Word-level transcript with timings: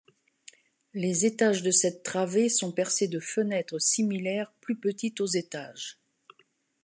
Les 0.95 1.27
étages 1.27 1.61
de 1.61 1.69
cette 1.69 2.01
travée 2.01 2.49
sont 2.49 2.71
percés 2.71 3.07
de 3.07 3.19
fenêtres 3.19 3.77
similaires 3.79 4.51
plus 4.59 4.75
petites 4.79 5.21
aux 5.21 5.27
étages. 5.27 5.99